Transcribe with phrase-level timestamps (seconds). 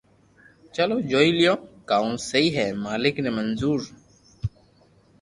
[0.75, 1.55] چلو جوئي ليو
[1.89, 3.81] ڪاو سھي ھي مالڪ ني منظور